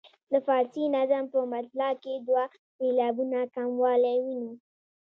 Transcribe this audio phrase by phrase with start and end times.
[0.31, 2.43] د فارسي نظم په مطلع کې دوه
[2.77, 4.53] سېلابونه کموالی وینو.